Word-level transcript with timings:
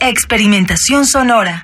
Experimentación 0.00 1.06
sonora. 1.06 1.62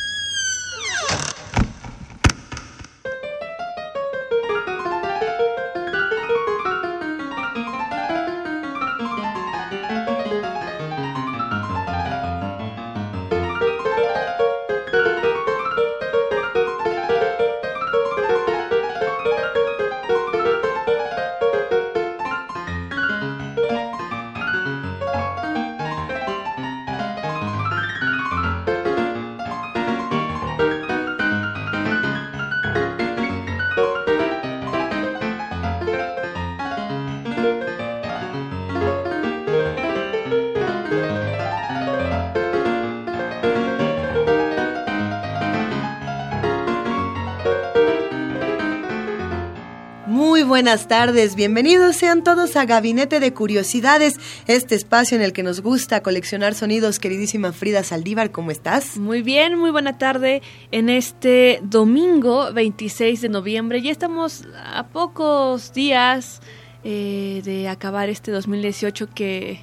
Buenas 50.53 50.86
tardes, 50.86 51.34
bienvenidos 51.34 51.97
sean 51.97 52.22
todos 52.22 52.56
a 52.56 52.67
Gabinete 52.67 53.20
de 53.20 53.33
Curiosidades, 53.33 54.20
este 54.47 54.75
espacio 54.75 55.17
en 55.17 55.22
el 55.22 55.33
que 55.33 55.42
nos 55.42 55.62
gusta 55.62 56.03
coleccionar 56.03 56.55
sonidos. 56.55 56.98
Queridísima 56.98 57.53
Frida 57.55 57.83
Saldívar, 57.83 58.33
¿cómo 58.33 58.50
estás? 58.50 58.98
Muy 58.98 59.22
bien, 59.22 59.59
muy 59.59 59.70
buena 59.70 59.97
tarde 59.97 60.42
en 60.70 60.91
este 60.91 61.61
domingo 61.62 62.53
26 62.53 63.22
de 63.22 63.31
noviembre. 63.31 63.81
Ya 63.81 63.91
estamos 63.91 64.44
a 64.62 64.89
pocos 64.89 65.72
días 65.72 66.42
eh, 66.84 67.41
de 67.47 67.70
acabar 67.70 68.11
este 68.11 68.31
2018 68.31 69.09
que, 69.14 69.59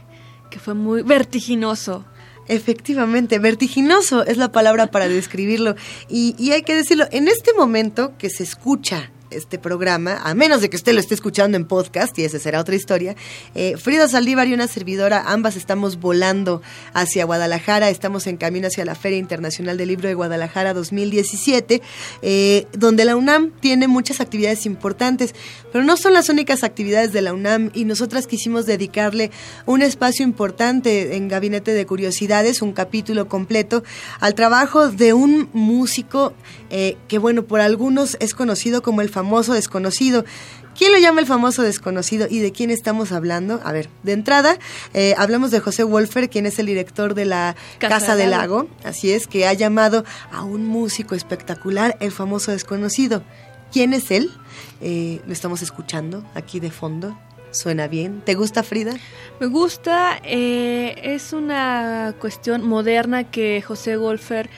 que 0.49 0.57
fue 0.57 0.73
muy 0.73 1.03
vertiginoso. 1.03 2.03
Efectivamente, 2.47 3.37
vertiginoso 3.37 4.25
es 4.25 4.37
la 4.37 4.51
palabra 4.51 4.87
para 4.87 5.07
describirlo. 5.07 5.75
Y, 6.09 6.33
y 6.39 6.53
hay 6.53 6.63
que 6.63 6.73
decirlo, 6.73 7.05
en 7.11 7.27
este 7.27 7.53
momento 7.53 8.17
que 8.17 8.31
se 8.31 8.41
escucha 8.41 9.11
este 9.31 9.59
programa, 9.59 10.21
a 10.23 10.33
menos 10.33 10.61
de 10.61 10.69
que 10.69 10.75
usted 10.75 10.93
lo 10.93 10.99
esté 10.99 11.15
escuchando 11.15 11.57
en 11.57 11.65
podcast, 11.65 12.17
y 12.19 12.23
esa 12.23 12.39
será 12.39 12.59
otra 12.59 12.75
historia, 12.75 13.15
eh, 13.55 13.75
Frida 13.77 14.07
Saldívar 14.07 14.47
y 14.47 14.53
una 14.53 14.67
servidora, 14.67 15.23
ambas 15.27 15.55
estamos 15.55 15.99
volando 15.99 16.61
hacia 16.93 17.25
Guadalajara, 17.25 17.89
estamos 17.89 18.27
en 18.27 18.37
camino 18.37 18.67
hacia 18.67 18.85
la 18.85 18.95
Feria 18.95 19.17
Internacional 19.17 19.77
del 19.77 19.89
Libro 19.89 20.07
de 20.07 20.13
Guadalajara 20.13 20.73
2017, 20.73 21.81
eh, 22.21 22.67
donde 22.73 23.05
la 23.05 23.15
UNAM 23.15 23.51
tiene 23.59 23.87
muchas 23.87 24.21
actividades 24.21 24.65
importantes, 24.65 25.35
pero 25.71 25.83
no 25.83 25.97
son 25.97 26.13
las 26.13 26.29
únicas 26.29 26.63
actividades 26.63 27.13
de 27.13 27.21
la 27.21 27.33
UNAM 27.33 27.71
y 27.73 27.85
nosotras 27.85 28.27
quisimos 28.27 28.65
dedicarle 28.65 29.31
un 29.65 29.81
espacio 29.81 30.23
importante 30.23 31.15
en 31.15 31.27
Gabinete 31.27 31.73
de 31.73 31.85
Curiosidades, 31.85 32.61
un 32.61 32.73
capítulo 32.73 33.27
completo, 33.27 33.83
al 34.19 34.35
trabajo 34.35 34.89
de 34.89 35.13
un 35.13 35.49
músico 35.53 36.33
eh, 36.69 36.97
que, 37.07 37.17
bueno, 37.17 37.43
por 37.43 37.61
algunos 37.61 38.17
es 38.19 38.33
conocido 38.33 38.81
como 38.81 39.01
el 39.01 39.09
famoso 39.09 39.53
desconocido. 39.53 40.25
¿Quién 40.77 40.93
lo 40.93 40.97
llama 40.97 41.19
el 41.19 41.27
famoso 41.27 41.61
desconocido 41.61 42.27
y 42.29 42.39
de 42.39 42.51
quién 42.51 42.69
estamos 42.69 43.11
hablando? 43.11 43.59
A 43.65 43.73
ver, 43.73 43.89
de 44.03 44.13
entrada, 44.13 44.57
eh, 44.93 45.13
hablamos 45.17 45.51
de 45.51 45.59
José 45.59 45.83
Wolfer, 45.83 46.29
quien 46.29 46.45
es 46.45 46.57
el 46.57 46.67
director 46.67 47.15
de 47.15 47.25
la 47.25 47.55
Casa, 47.79 47.99
Casa 47.99 48.15
del 48.15 48.31
Lago, 48.31 48.67
así 48.85 49.11
es, 49.11 49.27
que 49.27 49.45
ha 49.45 49.53
llamado 49.53 50.05
a 50.31 50.43
un 50.43 50.65
músico 50.65 51.15
espectacular 51.15 51.97
el 51.99 52.11
famoso 52.11 52.51
desconocido. 52.51 53.23
¿Quién 53.71 53.93
es 53.93 54.09
él? 54.09 54.31
Eh, 54.81 55.21
lo 55.27 55.33
estamos 55.33 55.61
escuchando 55.61 56.23
aquí 56.33 56.59
de 56.59 56.71
fondo. 56.71 57.17
Suena 57.51 57.87
bien. 57.87 58.21
¿Te 58.21 58.35
gusta 58.35 58.63
Frida? 58.63 58.93
Me 59.39 59.47
gusta, 59.47 60.19
eh, 60.23 60.95
es 61.03 61.33
una 61.33 62.13
cuestión 62.19 62.65
moderna 62.65 63.29
que 63.29 63.61
José 63.61 63.95
Golfer 63.95 64.49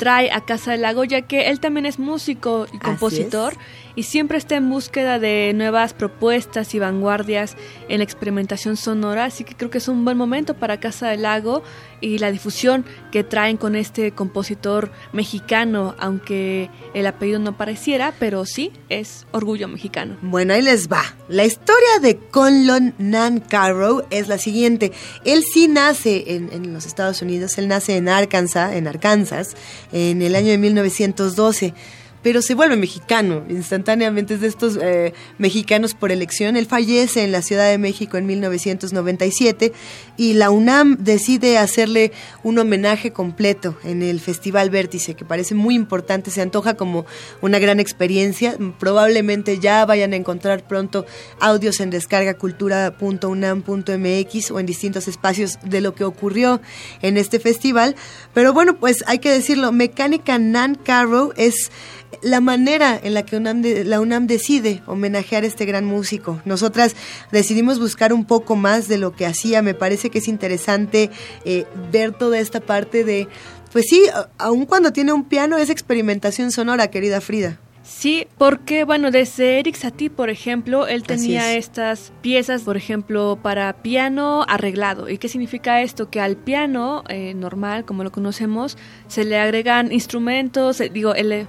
trae 0.00 0.32
a 0.32 0.40
Casa 0.40 0.72
del 0.72 0.80
Lago, 0.80 1.04
ya 1.04 1.20
que 1.20 1.50
él 1.50 1.60
también 1.60 1.84
es 1.84 1.98
músico 1.98 2.66
y 2.72 2.78
compositor 2.78 3.52
y 3.94 4.04
siempre 4.04 4.38
está 4.38 4.56
en 4.56 4.70
búsqueda 4.70 5.18
de 5.18 5.52
nuevas 5.54 5.92
propuestas 5.92 6.74
y 6.74 6.78
vanguardias 6.78 7.54
en 7.90 7.98
la 7.98 8.04
experimentación 8.04 8.78
sonora, 8.78 9.26
así 9.26 9.44
que 9.44 9.54
creo 9.54 9.68
que 9.68 9.76
es 9.76 9.88
un 9.88 10.06
buen 10.06 10.16
momento 10.16 10.54
para 10.54 10.80
Casa 10.80 11.08
del 11.08 11.20
Lago 11.20 11.62
y 12.00 12.18
la 12.18 12.30
difusión 12.30 12.84
que 13.10 13.24
traen 13.24 13.56
con 13.56 13.76
este 13.76 14.12
compositor 14.12 14.90
mexicano, 15.12 15.94
aunque 15.98 16.70
el 16.94 17.06
apellido 17.06 17.38
no 17.38 17.56
pareciera, 17.56 18.14
pero 18.18 18.44
sí 18.44 18.72
es 18.88 19.26
orgullo 19.32 19.68
mexicano. 19.68 20.16
Bueno, 20.22 20.54
ahí 20.54 20.62
les 20.62 20.88
va. 20.88 21.02
La 21.28 21.44
historia 21.44 21.98
de 22.00 22.16
Conlon 22.16 22.94
Nancarrow 22.98 24.04
es 24.10 24.28
la 24.28 24.38
siguiente. 24.38 24.92
Él 25.24 25.42
sí 25.52 25.68
nace 25.68 26.34
en, 26.34 26.52
en 26.52 26.72
los 26.72 26.86
Estados 26.86 27.22
Unidos, 27.22 27.58
él 27.58 27.68
nace 27.68 27.96
en 27.96 28.08
Arkansas, 28.08 28.74
en 28.74 28.88
Arkansas, 28.88 29.56
en 29.92 30.22
el 30.22 30.34
año 30.34 30.50
de 30.50 30.58
1912 30.58 31.74
pero 32.22 32.42
se 32.42 32.54
vuelve 32.54 32.76
mexicano 32.76 33.42
instantáneamente, 33.48 34.34
es 34.34 34.40
de 34.40 34.46
estos 34.46 34.78
eh, 34.80 35.12
mexicanos 35.38 35.94
por 35.94 36.12
elección. 36.12 36.56
Él 36.56 36.66
fallece 36.66 37.24
en 37.24 37.32
la 37.32 37.42
Ciudad 37.42 37.68
de 37.70 37.78
México 37.78 38.16
en 38.16 38.26
1997 38.26 39.72
y 40.16 40.34
la 40.34 40.50
UNAM 40.50 40.98
decide 41.00 41.58
hacerle 41.58 42.12
un 42.42 42.58
homenaje 42.58 43.12
completo 43.12 43.76
en 43.84 44.02
el 44.02 44.18
Festival 44.20 44.70
Vértice, 44.70 45.14
que 45.14 45.24
parece 45.24 45.54
muy 45.54 45.74
importante, 45.74 46.30
se 46.30 46.42
antoja 46.42 46.74
como 46.74 47.06
una 47.40 47.58
gran 47.58 47.80
experiencia. 47.80 48.54
Probablemente 48.78 49.58
ya 49.58 49.86
vayan 49.86 50.12
a 50.12 50.16
encontrar 50.16 50.66
pronto 50.66 51.06
audios 51.40 51.80
en 51.80 51.88
descargacultura.unam.mx 51.90 54.50
o 54.50 54.60
en 54.60 54.66
distintos 54.66 55.08
espacios 55.08 55.58
de 55.64 55.80
lo 55.80 55.94
que 55.94 56.04
ocurrió 56.04 56.60
en 57.02 57.16
este 57.16 57.40
festival. 57.40 57.96
Pero 58.34 58.52
bueno, 58.52 58.78
pues 58.78 59.02
hay 59.06 59.20
que 59.20 59.30
decirlo, 59.30 59.72
Mecánica 59.72 60.38
Nan 60.38 60.74
Carrow 60.74 61.32
es 61.36 61.70
la 62.22 62.40
manera 62.40 62.98
en 63.02 63.14
la 63.14 63.24
que 63.24 63.38
la 63.84 64.00
UNAM 64.00 64.26
decide 64.26 64.82
homenajear 64.86 65.44
a 65.44 65.46
este 65.46 65.64
gran 65.64 65.84
músico. 65.84 66.40
Nosotras 66.44 66.96
decidimos 67.32 67.78
buscar 67.78 68.12
un 68.12 68.24
poco 68.24 68.56
más 68.56 68.88
de 68.88 68.98
lo 68.98 69.12
que 69.12 69.26
hacía. 69.26 69.62
Me 69.62 69.74
parece 69.74 70.10
que 70.10 70.18
es 70.18 70.28
interesante 70.28 71.10
eh, 71.44 71.64
ver 71.92 72.12
toda 72.12 72.38
esta 72.38 72.60
parte 72.60 73.04
de, 73.04 73.28
pues 73.72 73.86
sí, 73.88 74.02
aun 74.38 74.66
cuando 74.66 74.92
tiene 74.92 75.12
un 75.12 75.24
piano 75.24 75.56
es 75.56 75.70
experimentación 75.70 76.50
sonora, 76.50 76.90
querida 76.90 77.20
Frida. 77.20 77.58
Sí, 77.90 78.28
porque 78.38 78.84
bueno, 78.84 79.10
desde 79.10 79.58
Eric 79.58 79.74
Satie, 79.74 80.10
por 80.10 80.30
ejemplo, 80.30 80.86
él 80.86 81.02
tenía 81.02 81.54
estas 81.54 82.12
piezas, 82.22 82.62
por 82.62 82.76
ejemplo, 82.76 83.36
para 83.42 83.82
piano 83.82 84.44
arreglado. 84.48 85.08
¿Y 85.08 85.18
qué 85.18 85.28
significa 85.28 85.82
esto? 85.82 86.08
Que 86.08 86.20
al 86.20 86.36
piano 86.36 87.02
eh, 87.08 87.34
normal, 87.34 87.84
como 87.84 88.04
lo 88.04 88.12
conocemos, 88.12 88.78
se 89.08 89.24
le 89.24 89.38
agregan 89.38 89.90
instrumentos, 89.90 90.80
eh, 90.80 90.88
digo, 90.88 91.14
ele 91.14 91.48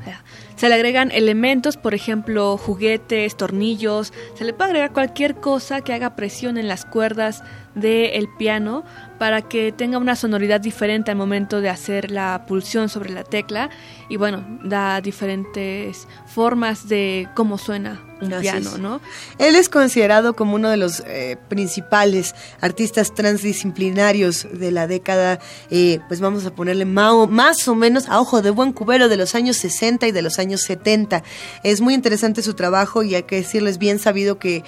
se 0.55 0.67
le 0.67 0.75
agregan 0.75 1.11
elementos, 1.11 1.77
por 1.77 1.93
ejemplo, 1.93 2.57
juguetes, 2.57 3.37
tornillos, 3.37 4.11
se 4.33 4.43
le 4.43 4.53
puede 4.53 4.71
agregar 4.71 4.93
cualquier 4.93 5.35
cosa 5.35 5.81
que 5.81 5.93
haga 5.93 6.15
presión 6.15 6.57
en 6.57 6.67
las 6.67 6.85
cuerdas 6.85 7.43
del 7.75 8.27
piano 8.37 8.83
para 9.17 9.41
que 9.43 9.71
tenga 9.71 9.97
una 9.97 10.15
sonoridad 10.15 10.59
diferente 10.59 11.11
al 11.11 11.17
momento 11.17 11.61
de 11.61 11.69
hacer 11.69 12.11
la 12.11 12.45
pulsión 12.47 12.89
sobre 12.89 13.11
la 13.11 13.23
tecla 13.23 13.69
y 14.09 14.17
bueno, 14.17 14.43
da 14.63 14.99
diferentes 15.01 16.07
formas 16.25 16.89
de 16.89 17.27
cómo 17.35 17.57
suena 17.57 18.01
un 18.21 18.33
Así 18.33 18.41
piano, 18.43 18.69
es. 18.71 18.77
¿no? 18.79 19.01
Él 19.39 19.55
es 19.55 19.69
considerado 19.69 20.35
como 20.35 20.55
uno 20.55 20.69
de 20.69 20.77
los 20.77 21.01
eh, 21.07 21.37
principales 21.49 22.35
artistas 22.61 23.13
transdisciplinarios 23.15 24.47
de 24.51 24.71
la 24.71 24.87
década, 24.87 25.39
eh, 25.69 25.99
pues 26.07 26.19
vamos 26.19 26.45
a 26.45 26.53
ponerle 26.53 26.85
mao- 26.85 27.27
más 27.27 27.67
o 27.67 27.75
menos 27.75 28.09
a 28.09 28.19
ojo 28.19 28.41
de 28.41 28.49
buen 28.49 28.73
cubero 28.73 29.07
de 29.09 29.17
los 29.17 29.33
años 29.35 29.57
60 29.57 30.07
y 30.07 30.11
de 30.11 30.21
los 30.21 30.39
años 30.39 30.61
70. 30.61 31.23
Es 31.63 31.81
muy 31.81 31.93
interesante 31.93 32.41
su 32.41 32.53
trabajo 32.53 33.03
y 33.03 33.15
hay 33.15 33.23
que 33.23 33.37
decirles 33.37 33.77
bien 33.77 33.97
sabido 33.99 34.37
que 34.39 34.63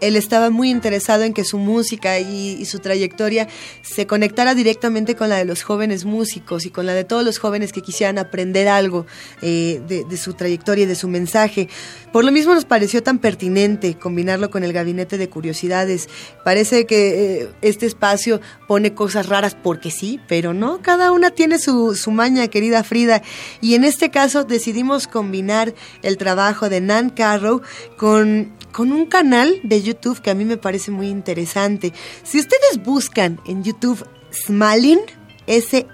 él 0.00 0.16
estaba 0.16 0.50
muy 0.50 0.70
interesado 0.70 1.24
en 1.24 1.34
que 1.34 1.44
su 1.44 1.58
música 1.58 2.18
y, 2.18 2.64
su 2.64 2.80
trayectoria 2.80 3.48
se 3.82 4.06
conectara 4.06 4.54
directamente 4.54 5.14
con 5.14 5.28
la 5.28 5.36
de 5.36 5.44
los 5.44 5.62
jóvenes 5.62 6.04
músicos 6.04 6.66
y 6.66 6.70
con 6.70 6.86
la 6.86 6.94
de 6.94 7.04
todos 7.04 7.24
los 7.24 7.38
jóvenes 7.38 7.72
que 7.72 7.80
quisieran 7.80 8.18
aprender 8.18 8.68
algo 8.68 9.06
eh, 9.42 9.80
de, 9.88 10.16
su 10.16 10.34
trayectoria 10.34 10.84
y 10.84 10.86
de 10.86 10.94
su 10.94 11.08
mensaje. 11.08 11.68
Por 12.12 12.24
lo 12.24 12.32
mismo 12.32 12.54
nos 12.54 12.64
pareció 12.64 13.02
tan 13.02 13.18
pertinente 13.18 13.94
combinarlo 13.94 14.50
con 14.50 14.64
el 14.64 14.72
gabinete 14.72 15.18
de 15.18 15.28
curiosidades. 15.28 16.08
Parece 16.44 16.84
que 16.86 17.42
eh, 17.42 17.48
este 17.62 17.86
espacio 17.86 18.40
pone 18.66 18.94
cosas 18.94 19.26
raras 19.26 19.54
porque 19.54 19.90
sí, 19.90 20.20
pero 20.28 20.52
no, 20.52 20.82
cada 20.82 21.12
una 21.12 21.30
tiene 21.30 21.58
su, 21.58 21.94
su 21.94 22.10
maña, 22.10 22.48
querida 22.48 22.84
Frida. 22.84 23.22
Y 23.60 23.74
en 23.74 23.84
este 23.84 24.10
caso 24.10 24.44
decidimos 24.44 25.06
combinar 25.06 25.74
el 26.02 26.16
trabajo 26.16 26.68
de 26.68 26.80
Nan 26.80 27.10
Carrow 27.10 27.62
con 27.96 28.57
con 28.72 28.92
un 28.92 29.06
canal 29.06 29.60
de 29.62 29.82
YouTube 29.82 30.20
que 30.20 30.30
a 30.30 30.34
mí 30.34 30.44
me 30.44 30.56
parece 30.56 30.90
muy 30.90 31.08
interesante. 31.08 31.92
Si 32.22 32.38
ustedes 32.38 32.82
buscan 32.84 33.40
en 33.46 33.64
YouTube 33.64 34.06
Smalin, 34.32 35.00
S-M-A-L-I-N, 35.48 35.92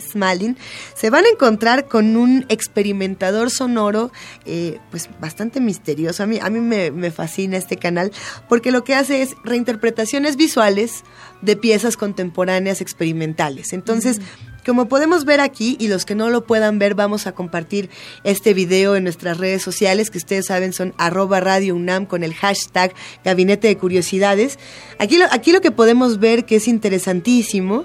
Smalin, 0.00 0.56
se 0.94 1.10
van 1.10 1.26
a 1.26 1.28
encontrar 1.28 1.86
con 1.86 2.16
un 2.16 2.46
experimentador 2.48 3.50
sonoro, 3.50 4.10
eh, 4.46 4.78
pues 4.90 5.10
bastante 5.20 5.60
misterioso. 5.60 6.22
A 6.22 6.26
mí, 6.26 6.38
a 6.40 6.48
mí 6.48 6.60
me, 6.60 7.10
fascina 7.10 7.58
este 7.58 7.76
canal 7.76 8.10
porque 8.48 8.72
lo 8.72 8.82
que 8.82 8.94
hace 8.94 9.20
es 9.20 9.36
reinterpretaciones 9.44 10.36
visuales 10.36 11.04
de 11.42 11.56
piezas 11.56 11.98
contemporáneas 11.98 12.80
experimentales. 12.80 13.74
Entonces, 13.74 14.20
como 14.64 14.88
podemos 14.88 15.24
ver 15.24 15.40
aquí, 15.40 15.76
y 15.78 15.88
los 15.88 16.04
que 16.04 16.14
no 16.14 16.30
lo 16.30 16.44
puedan 16.44 16.78
ver, 16.78 16.94
vamos 16.94 17.26
a 17.26 17.32
compartir 17.32 17.90
este 18.24 18.54
video 18.54 18.96
en 18.96 19.04
nuestras 19.04 19.38
redes 19.38 19.62
sociales, 19.62 20.10
que 20.10 20.18
ustedes 20.18 20.46
saben 20.46 20.72
son 20.72 20.94
arroba 20.98 21.40
radio 21.40 21.74
UNAM 21.74 22.06
con 22.06 22.22
el 22.22 22.34
hashtag 22.34 22.94
Gabinete 23.24 23.68
de 23.68 23.76
Curiosidades. 23.76 24.58
Aquí 24.98 25.18
lo, 25.18 25.26
aquí 25.30 25.52
lo 25.52 25.60
que 25.60 25.70
podemos 25.70 26.18
ver 26.18 26.44
que 26.44 26.56
es 26.56 26.68
interesantísimo 26.68 27.84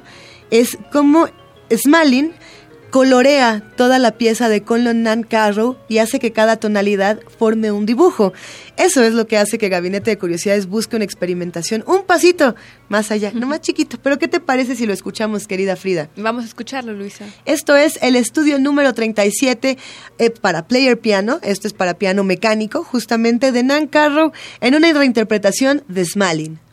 es 0.52 0.78
cómo 0.92 1.28
Smalin 1.76 2.34
colorea 2.90 3.62
toda 3.76 4.00
la 4.00 4.12
pieza 4.12 4.50
de 4.50 4.62
Conlon 4.62 5.04
Nan 5.04 5.24
Carrow 5.24 5.78
y 5.88 6.00
hace 6.00 6.20
que 6.20 6.32
cada 6.32 6.58
tonalidad 6.58 7.20
forme 7.38 7.72
un 7.72 7.86
dibujo. 7.86 8.34
Eso 8.78 9.04
es 9.04 9.14
lo 9.14 9.28
que 9.28 9.38
hace 9.38 9.58
que 9.58 9.70
Gabinete 9.70 10.12
de 10.12 10.18
Curiosidades 10.18 10.68
busque 10.68 10.96
una 10.96 11.06
experimentación 11.06 11.84
un 11.88 12.04
pasito 12.04 12.56
más 12.90 13.12
allá, 13.12 13.32
no 13.34 13.48
más 13.48 13.62
chiquito. 13.62 13.98
Pero 14.02 14.18
¿qué 14.18 14.28
te 14.28 14.40
parece 14.40 14.76
si 14.76 14.86
lo 14.86 14.94
escuchamos, 14.94 15.48
querida 15.48 15.76
Frida? 15.76 16.10
Vamos 16.16 16.44
a 16.44 16.48
escucharlo, 16.48 16.94
Luisa. 16.94 17.26
Esto 17.46 17.76
es 17.76 18.00
el 18.02 18.16
estudio 18.16 18.60
número 18.60 18.94
37 18.94 19.78
eh, 20.20 20.30
para 20.30 20.68
Player 20.68 21.00
Piano, 21.00 21.40
esto 21.44 21.68
es 21.68 21.74
para 21.74 21.96
piano 21.96 22.24
mecánico, 22.24 22.84
justamente 22.84 23.52
de 23.52 23.64
Nan 23.64 23.88
Carrow, 23.88 24.32
en 24.62 24.76
una 24.76 24.92
reinterpretación 24.94 25.84
de 25.88 26.06
Smalin. 26.06 26.67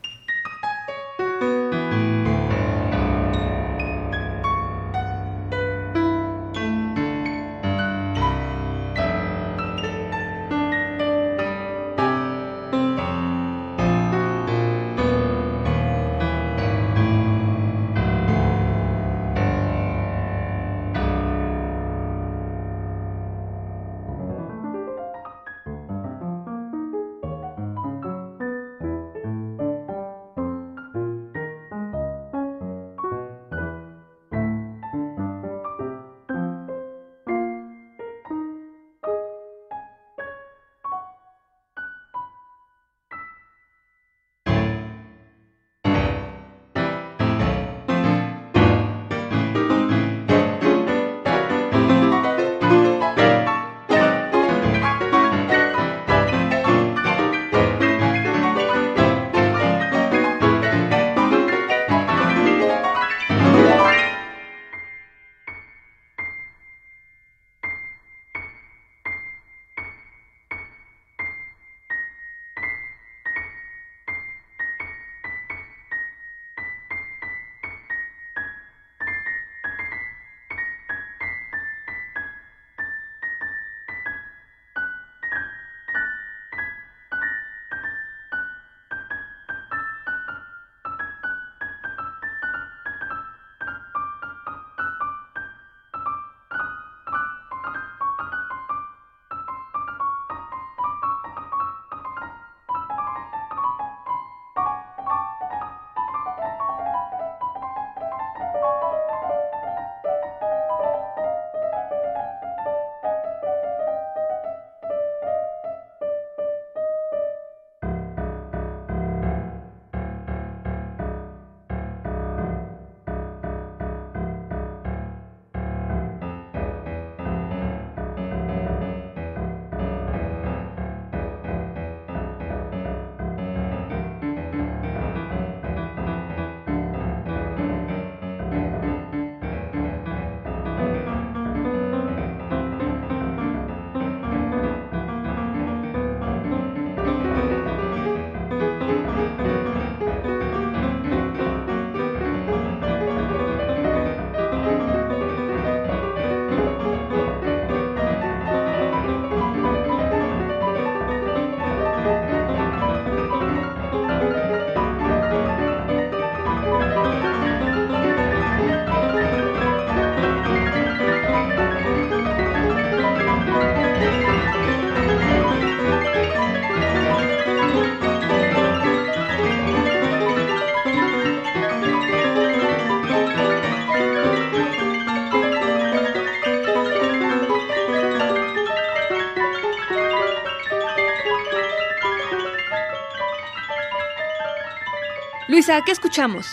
Luisa, 195.66 195.80
¿qué 195.82 195.92
escuchamos? 195.92 196.46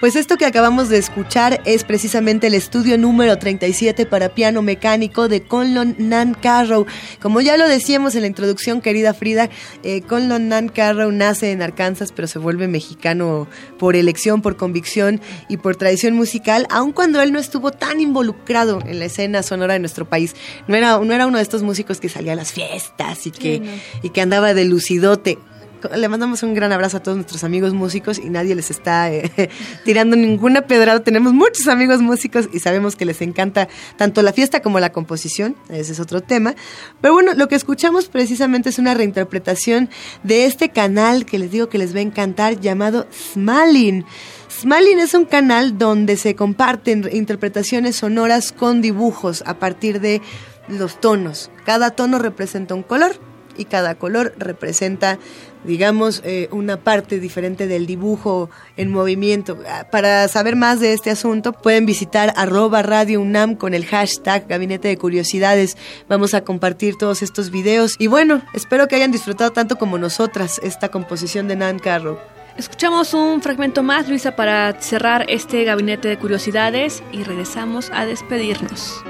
Pues 0.00 0.16
esto 0.16 0.38
que 0.38 0.46
acabamos 0.46 0.88
de 0.88 0.96
escuchar 0.96 1.60
es 1.66 1.84
precisamente 1.84 2.46
el 2.46 2.54
estudio 2.54 2.96
número 2.96 3.36
37 3.36 4.06
para 4.06 4.30
piano 4.30 4.62
mecánico 4.62 5.28
de 5.28 5.42
Conlon 5.42 5.96
Nan 5.98 6.32
Carrow. 6.32 6.86
Como 7.20 7.42
ya 7.42 7.58
lo 7.58 7.68
decíamos 7.68 8.14
en 8.14 8.22
la 8.22 8.26
introducción, 8.26 8.80
querida 8.80 9.12
Frida, 9.12 9.50
eh, 9.82 10.00
Conlon 10.00 10.48
Nan 10.48 10.70
Carrow 10.70 11.12
nace 11.12 11.52
en 11.52 11.60
Arkansas, 11.60 12.10
pero 12.10 12.26
se 12.26 12.38
vuelve 12.38 12.68
mexicano 12.68 13.48
por 13.78 13.96
elección, 13.96 14.40
por 14.40 14.56
convicción 14.56 15.20
y 15.50 15.58
por 15.58 15.76
tradición 15.76 16.14
musical, 16.14 16.66
aun 16.70 16.92
cuando 16.92 17.20
él 17.20 17.32
no 17.32 17.38
estuvo 17.38 17.70
tan 17.70 18.00
involucrado 18.00 18.78
en 18.86 18.98
la 18.98 19.04
escena 19.04 19.42
sonora 19.42 19.74
de 19.74 19.80
nuestro 19.80 20.08
país. 20.08 20.34
No 20.68 20.74
era, 20.74 20.96
no 20.96 21.12
era 21.12 21.26
uno 21.26 21.36
de 21.36 21.42
estos 21.42 21.62
músicos 21.62 22.00
que 22.00 22.08
salía 22.08 22.32
a 22.32 22.36
las 22.36 22.52
fiestas 22.52 23.26
y 23.26 23.30
que, 23.30 23.60
y 24.02 24.08
que 24.08 24.22
andaba 24.22 24.54
de 24.54 24.64
lucidote 24.64 25.38
le 25.96 26.08
mandamos 26.08 26.42
un 26.42 26.54
gran 26.54 26.72
abrazo 26.72 26.98
a 26.98 27.00
todos 27.00 27.16
nuestros 27.16 27.44
amigos 27.44 27.74
músicos 27.74 28.18
y 28.18 28.30
nadie 28.30 28.54
les 28.54 28.70
está 28.70 29.12
eh, 29.12 29.50
tirando 29.84 30.16
ninguna 30.16 30.62
pedrada. 30.62 31.02
Tenemos 31.02 31.32
muchos 31.32 31.68
amigos 31.68 32.00
músicos 32.00 32.48
y 32.52 32.60
sabemos 32.60 32.96
que 32.96 33.04
les 33.04 33.20
encanta 33.22 33.68
tanto 33.96 34.22
la 34.22 34.32
fiesta 34.32 34.60
como 34.60 34.80
la 34.80 34.92
composición. 34.92 35.56
Ese 35.68 35.92
es 35.92 36.00
otro 36.00 36.20
tema. 36.20 36.54
Pero 37.00 37.14
bueno, 37.14 37.34
lo 37.34 37.48
que 37.48 37.54
escuchamos 37.54 38.08
precisamente 38.08 38.68
es 38.68 38.78
una 38.78 38.94
reinterpretación 38.94 39.88
de 40.22 40.46
este 40.46 40.70
canal 40.70 41.24
que 41.24 41.38
les 41.38 41.50
digo 41.50 41.68
que 41.68 41.78
les 41.78 41.94
va 41.94 41.98
a 41.98 42.02
encantar 42.02 42.60
llamado 42.60 43.06
Smalin. 43.12 44.04
Smalin 44.50 44.98
es 44.98 45.14
un 45.14 45.24
canal 45.24 45.78
donde 45.78 46.16
se 46.16 46.34
comparten 46.34 47.08
interpretaciones 47.12 47.96
sonoras 47.96 48.52
con 48.52 48.82
dibujos 48.82 49.42
a 49.46 49.58
partir 49.58 50.00
de 50.00 50.20
los 50.68 51.00
tonos. 51.00 51.50
Cada 51.64 51.90
tono 51.90 52.18
representa 52.18 52.74
un 52.74 52.82
color 52.82 53.27
y 53.58 53.66
cada 53.66 53.96
color 53.96 54.32
representa, 54.38 55.18
digamos, 55.64 56.22
eh, 56.24 56.48
una 56.52 56.78
parte 56.78 57.20
diferente 57.20 57.66
del 57.66 57.86
dibujo 57.86 58.48
en 58.76 58.90
movimiento. 58.90 59.58
Ah, 59.68 59.88
para 59.90 60.26
saber 60.28 60.56
más 60.56 60.80
de 60.80 60.94
este 60.94 61.10
asunto, 61.10 61.52
pueden 61.52 61.84
visitar 61.84 62.32
arroba 62.36 62.82
Radio 62.82 63.20
UNAM 63.20 63.56
con 63.56 63.74
el 63.74 63.84
hashtag 63.84 64.46
Gabinete 64.48 64.88
de 64.88 64.96
Curiosidades. 64.96 65.76
Vamos 66.08 66.34
a 66.34 66.42
compartir 66.42 66.96
todos 66.96 67.22
estos 67.22 67.50
videos 67.50 67.96
y 67.98 68.06
bueno, 68.06 68.42
espero 68.54 68.88
que 68.88 68.96
hayan 68.96 69.12
disfrutado 69.12 69.50
tanto 69.50 69.76
como 69.76 69.98
nosotras 69.98 70.60
esta 70.62 70.88
composición 70.88 71.48
de 71.48 71.56
Nan 71.56 71.78
Carro. 71.78 72.18
Escuchamos 72.56 73.14
un 73.14 73.40
fragmento 73.40 73.84
más, 73.84 74.08
Luisa, 74.08 74.34
para 74.34 74.80
cerrar 74.80 75.26
este 75.28 75.62
gabinete 75.62 76.08
de 76.08 76.18
curiosidades 76.18 77.04
y 77.12 77.22
regresamos 77.22 77.88
a 77.92 78.04
despedirnos. 78.04 79.04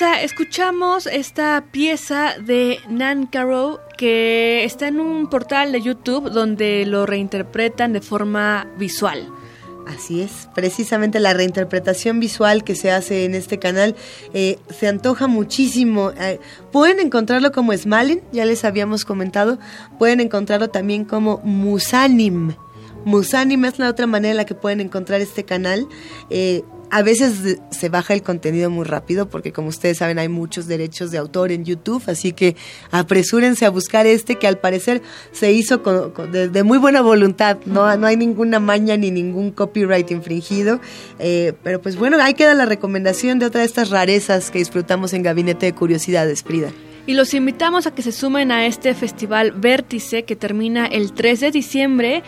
Escuchamos 0.00 1.06
esta 1.06 1.64
pieza 1.70 2.34
de 2.40 2.78
Nan 2.88 3.26
Caro 3.26 3.80
que 3.98 4.64
está 4.64 4.88
en 4.88 5.00
un 5.00 5.28
portal 5.28 5.70
de 5.70 5.82
YouTube 5.82 6.30
donde 6.30 6.86
lo 6.86 7.04
reinterpretan 7.04 7.92
de 7.92 8.00
forma 8.00 8.66
visual. 8.78 9.28
Así 9.86 10.22
es, 10.22 10.48
precisamente 10.54 11.20
la 11.20 11.34
reinterpretación 11.34 12.20
visual 12.20 12.64
que 12.64 12.74
se 12.74 12.90
hace 12.90 13.24
en 13.24 13.34
este 13.34 13.58
canal 13.58 13.94
eh, 14.32 14.58
se 14.70 14.88
antoja 14.88 15.26
muchísimo. 15.26 16.12
Eh, 16.18 16.40
pueden 16.70 16.98
encontrarlo 16.98 17.52
como 17.52 17.76
Smalin, 17.76 18.22
ya 18.32 18.46
les 18.46 18.64
habíamos 18.64 19.04
comentado, 19.04 19.58
pueden 19.98 20.20
encontrarlo 20.20 20.70
también 20.70 21.04
como 21.04 21.40
Musanim. 21.44 22.54
Musanim 23.04 23.64
es 23.64 23.78
la 23.78 23.90
otra 23.90 24.06
manera 24.06 24.30
en 24.30 24.36
la 24.36 24.44
que 24.44 24.54
pueden 24.54 24.80
encontrar 24.80 25.20
este 25.20 25.44
canal. 25.44 25.86
Eh, 26.30 26.62
a 26.92 27.00
veces 27.00 27.58
se 27.70 27.88
baja 27.88 28.12
el 28.12 28.22
contenido 28.22 28.68
muy 28.68 28.84
rápido 28.84 29.30
porque 29.30 29.50
como 29.50 29.68
ustedes 29.68 29.96
saben 29.96 30.18
hay 30.18 30.28
muchos 30.28 30.66
derechos 30.66 31.10
de 31.10 31.16
autor 31.16 31.50
en 31.50 31.64
YouTube, 31.64 32.02
así 32.06 32.32
que 32.32 32.54
apresúrense 32.90 33.64
a 33.64 33.70
buscar 33.70 34.06
este 34.06 34.36
que 34.36 34.46
al 34.46 34.58
parecer 34.58 35.00
se 35.32 35.52
hizo 35.52 35.78
de, 36.30 36.62
muy 36.62 36.76
buena 36.76 37.00
voluntad, 37.00 37.56
no, 37.64 37.96
no 37.96 38.06
hay 38.06 38.18
ninguna 38.18 38.60
maña 38.60 38.98
ni 38.98 39.10
ningún 39.10 39.52
copyright 39.52 40.10
infringido, 40.10 40.80
eh, 41.18 41.54
pero 41.62 41.80
pues 41.80 41.96
bueno, 41.96 42.18
ahí 42.20 42.34
queda 42.34 42.52
la 42.52 42.66
recomendación 42.66 43.38
de 43.38 43.46
otra 43.46 43.62
de 43.62 43.68
estas 43.68 43.88
rarezas 43.88 44.50
que 44.50 44.58
disfrutamos 44.58 45.14
en 45.14 45.22
Gabinete 45.22 45.64
de 45.64 45.72
Curiosidades, 45.72 46.42
Frida. 46.42 46.72
Y 47.06 47.14
los 47.14 47.32
invitamos 47.32 47.86
a 47.86 47.94
que 47.94 48.02
se 48.02 48.12
sumen 48.12 48.52
a 48.52 48.66
este 48.66 48.92
festival 48.92 49.52
Vértice 49.52 50.24
que 50.24 50.36
termina 50.36 50.84
el 50.84 51.14
3 51.14 51.40
de 51.40 51.50
diciembre 51.50 52.22